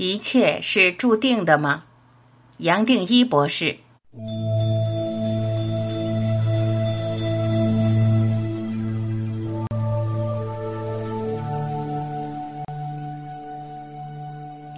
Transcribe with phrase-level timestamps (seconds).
[0.00, 1.82] 一切是注定的吗？
[2.58, 3.76] 杨定一博士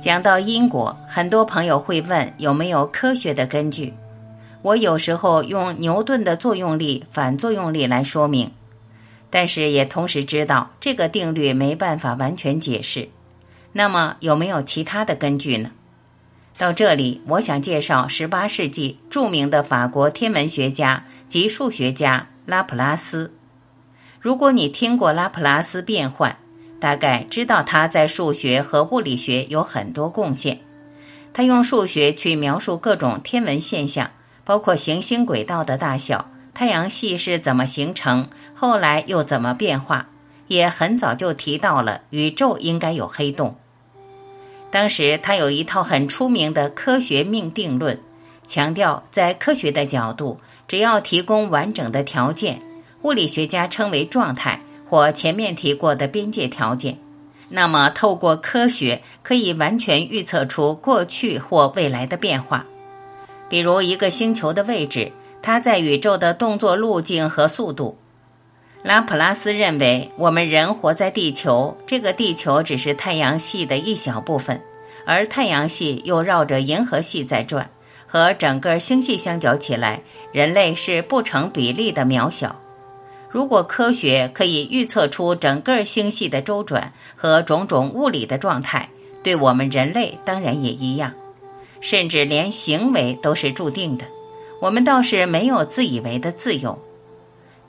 [0.01, 3.93] 讲到因果，很多朋友会问有没有科学的根据。
[4.63, 8.51] 我有时候用牛顿的作用力、反作用力来说明，
[9.29, 13.07] 但是也同时知道这个定律没办法完全解释。
[13.73, 15.71] 那么有没有其他的根据呢？
[16.59, 23.33] 到这里，我想介绍十八世纪著名的法国天文学家及数学家拉普拉斯。
[24.21, 26.37] 如果你听过拉普拉斯变换，
[26.79, 30.61] 大概知道他在数学和物理学有很多贡献。
[31.33, 34.11] 他用数学去描述各种天文现象，
[34.45, 40.09] 包括行星轨道的大小、太阳系是怎么形成，后来又怎么变化。
[40.49, 43.55] 也很早就提到了宇宙应该有黑洞。
[44.71, 47.99] 当时他有一套很出名的科学命定论，
[48.47, 52.63] 强调在科学的角度，只要提供完整的条件，
[53.03, 56.97] 物理学家称为状态或前面提过的边界条件，
[57.49, 62.65] 那么透过科学可以完全预测出过去或未来的变化。
[63.49, 65.11] 比如一个星球的位置，
[65.43, 67.99] 它在宇宙的动作路径和速度。
[68.83, 74.59] 拉普拉斯认为，我们人活在地球，这个地球只是太阳系的一小部分，
[75.05, 77.69] 而太阳系又绕着银河系在转，
[78.07, 80.01] 和整个星系相较起来，
[80.33, 82.59] 人类是不成比例的渺小。
[83.29, 88.89] 如果科学可以预测出整个星系的周转和种种物理的状态，
[89.23, 91.13] 对我们人类当然也一样，
[91.83, 94.07] 甚至连行为都是注定的。
[94.59, 96.79] 我们倒是没有自以为的自由。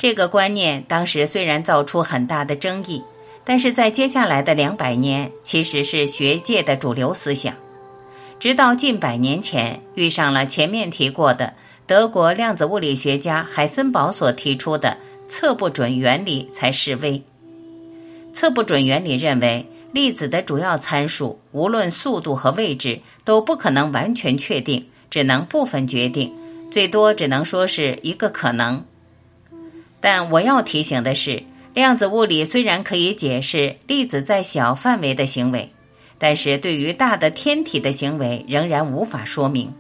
[0.02, 3.04] 这个观念当时虽然造出很大的争议，
[3.44, 7.54] 但是在接下来的两百年，其实是学界的主流思想。
[8.40, 11.54] 直到近百年前遇上了前面提过的
[11.86, 14.98] 德国量子物理学家海森堡所提出的
[15.28, 17.22] 测不准原理才示威。
[18.34, 26.34] 测不准原理认为，粒子的主要参数，无论速度和位置，都不可能完全确定，只能部分决定，
[26.72, 28.84] 最多只能说是一个可能。
[30.02, 35.72] 但我要提醒的是，量子物理虽然可以解释粒子在小范围的行为，
[36.18, 39.74] 但是对于大的天体的行为仍然无法说明。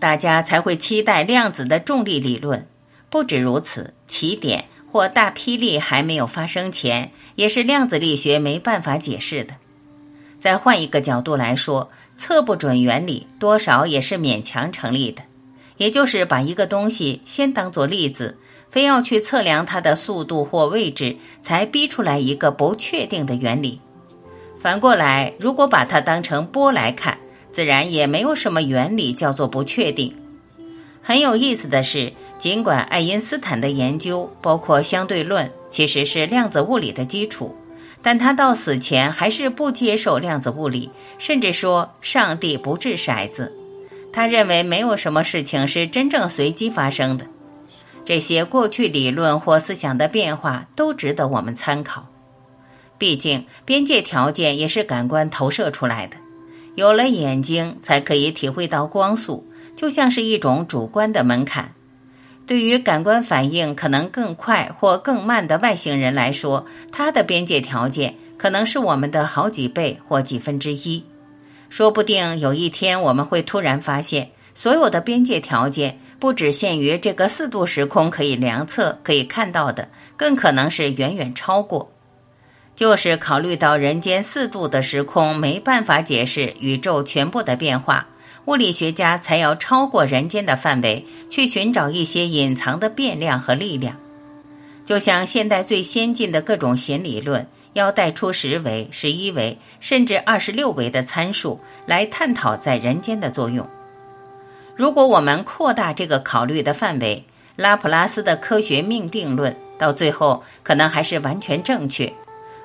[0.00, 2.66] 大家才会期待量子的重力理论。
[3.08, 9.54] 不止如此，起点或大霹雳还没有发生前，也是量子力学没办法解释的。
[10.36, 15.22] 再换一个角度来说，测不准原理多少也是勉强成立的，
[15.76, 18.36] 也就是把一个东西先当做粒子。
[18.70, 23.78] 非要去测量它的速度或位置，才逼出来一个不确定的原理。
[24.58, 27.16] 反过来，如果把它当成波来看，
[27.52, 30.12] 自然也没有什么原理叫做不确定。
[31.00, 37.54] 很有意思的是，尽管爱因斯坦的研究包括相对论，其实是量子物理的基础，
[38.02, 43.52] 但他到死前还是不接受量子物理，甚至说上帝不掷骰子。
[44.14, 47.26] 他认为没有什么事情是真正随机发生的。
[48.04, 52.06] 这些过去理论或思想的变化都值得我们参考。
[52.96, 56.16] 毕竟，边界条件也是感官投射出来的。
[56.76, 61.72] 有了眼睛，才可以体会到光速，就像是一种主观的门槛。
[62.46, 71.02] 对于感官反应可能更快或更慢的外星人来说，它的边界条件可能是我们的好几倍或几分之一。
[71.76, 75.98] 说不定有一天，我们会突然发现，所有的边界条件。
[76.20, 81.90] 不只限于这个四度时空可以量测、可以看到的，更可能是远远超过。
[82.76, 88.06] 就是考虑到人间四度的时空没办法解释宇宙全部的变化，
[88.44, 93.96] 物理学家才要超过人间的范围，去寻找一些隐藏的变量和力量。
[94.86, 103.68] 就像现代最先进的各种弦理论，要带出十维、十一维，甚至二十六维的参数来探讨在人间的作用。
[104.74, 107.24] 如果我们扩大这个考虑的范围，
[107.56, 112.12] 拉普拉斯的科学命定论到最后可能还是完全正确。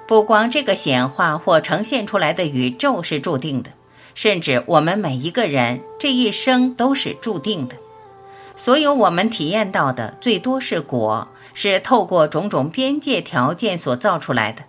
[0.08, 3.70] 不光这个显化或呈现出来的宇宙是注定的，
[4.16, 7.76] 甚至我们每一个人这一生都是注定的。
[8.56, 14.64] 所有我们体验到的最多是果，是透过种种边界条件所造出来的。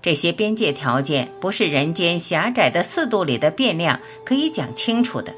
[0.00, 5.32] 这些边界条件不是人间狭窄的四度里的变量可以讲清楚的。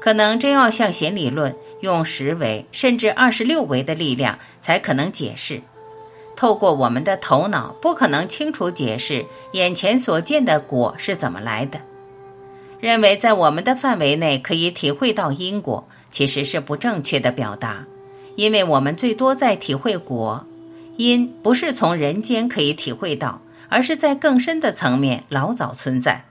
[0.00, 5.60] 可能真要像弦理论用十维甚至二十六维的力量才可能解释，
[6.36, 11.80] 透过我们的头脑不可能清楚解释眼前所见的果是怎么来的。
[12.78, 17.86] 认为在我们的范围内可以体会到因果，其实是不正确的表达，
[18.36, 20.46] 因为我们最多在体会果，
[20.96, 26.24] 因不是从人间可以体会到，而是在更深的层面老早存在。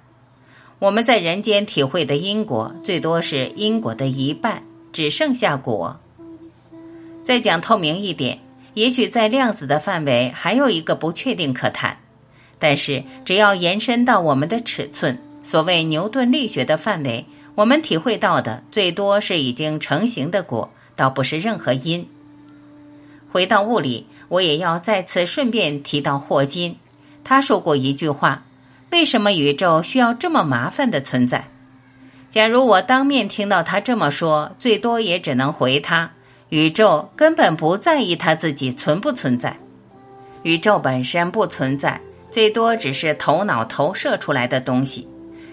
[0.79, 5.99] 我们在人间体会的因果，最多是因果的一半，只剩下果。
[7.23, 8.39] 再讲透明一点，
[8.73, 11.97] 也许在量子的范围还有一个不确定可谈，
[12.59, 15.17] 但是只要延伸到我们的尺寸。
[15.43, 22.07] 所谓牛顿力学的范围，我们体会到的最多是已经成型的果，倒不是任何因。
[23.31, 26.77] 回到物理，我也要再次顺便提到霍金，
[27.25, 28.44] 他说过一句话
[28.92, 31.50] ：“为什么宇宙需要这么麻烦的存在？”
[32.30, 36.12] 假如我当面听到他这么说，最多也只能回他：
[36.50, 39.57] 宇宙根本不在意他自己存不存在，
[40.44, 42.00] 宇宙本身不存在，
[42.30, 45.07] 最多只是头脑投射出来的东西。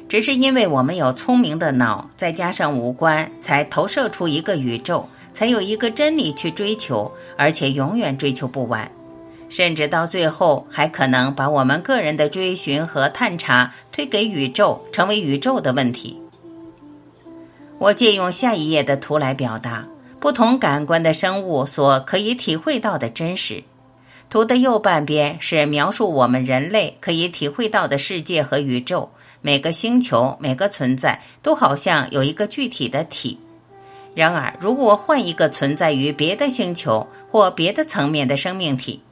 [0.09, 8.91] 只是因为我们有聪明的脑，再加上五官，才投射出一个宇宙，才有一个真理去追求，而且永远追求不完，
[9.53, 16.19] 甚至到最后还可能把我们个人的追寻和探查推给宇宙，成为宇宙的问题。
[17.79, 19.87] 我借用下一页的图来表达
[20.19, 23.63] 不同感官的生物所可以体会到的真实。
[24.31, 29.11] 图的右半边是描述我们人类可以体会到的世界和宇宙。
[29.43, 33.39] 每个星球、每个存在都好像有一个具体的体。
[34.15, 39.03] 然而，如果换一个存在于别的星球或别的层面的生命体，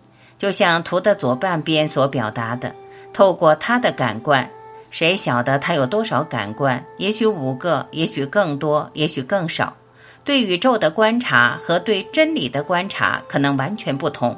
[0.40, 2.74] 就像图的左半边所表达的，
[3.12, 4.50] 透过他的感官，
[4.90, 6.82] 谁晓得他有多少感官？
[6.96, 9.76] 也许五个，也许更多，也许更少。
[10.24, 14.34] 对宇宙的观察和对真理的观察可能完全不同。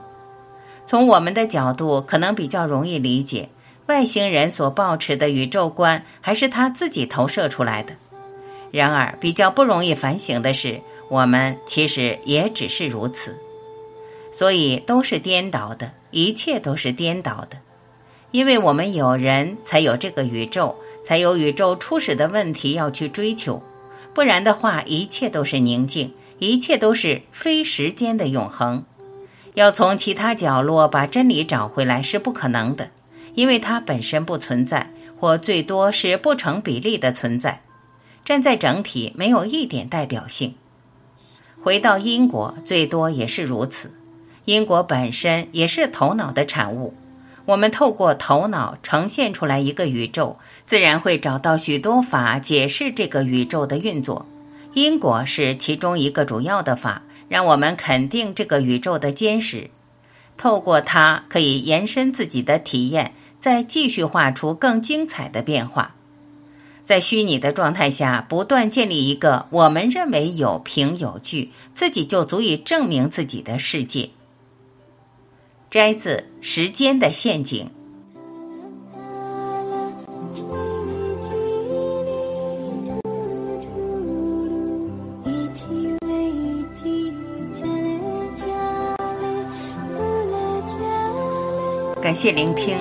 [0.84, 3.48] 从我们的角度，可能比较容易理解。
[3.86, 7.92] 外星人所抱持的宇宙观，还是他自己投射出来的。
[8.72, 13.38] 然而，比较不容易反省的是，我们其实也只是如此。
[14.32, 17.58] 所以，都是颠倒的，一切都是颠倒的。
[18.32, 20.74] 因为我们有人才有这个宇宙，
[21.04, 23.62] 才有宇宙初始的问题要去追求。
[24.14, 28.84] 不然的话，一切都是宁静，一切都是非时间的永恒。
[29.54, 32.90] 要从其他角落把真理找回来是不可能的。
[33.34, 37.62] 因为它本身不存在，或最多是不成比例的存在，
[38.26, 40.54] 站在整体没有一点代表性。
[41.62, 43.90] 回到因果，最多也是如此。
[44.44, 46.94] 因果本身也是头脑的产物。
[47.44, 54.26] 我们透过头脑呈现出来一个宇宙，自然会找到许多法解释这个宇宙的运作。
[54.74, 59.70] 因果是其中一个主要的法，让我们肯定这个宇宙的坚实。
[60.36, 63.12] 透过它，可以延伸自己的体验。
[63.40, 65.96] 再继续画出更精彩的变化，
[66.84, 74.10] 在虚拟的状态下不断建立一个我们认为有凭有据，自己就足以证明自己的世界。
[75.72, 76.10] 摘自
[76.42, 77.66] 《时间的陷阱》。
[92.02, 92.76] 感谢聆听。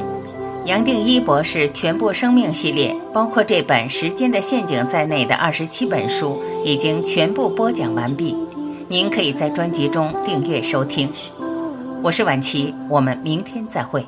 [0.66, 8.36] 杨定一博士全部生命系列，包括这本《时间的陷阱》在内的二十七本书，已经全部播讲完毕。
[8.90, 11.10] 您可以在专辑中订阅收听。
[12.04, 14.04] 我是晚琪，我们明天再会。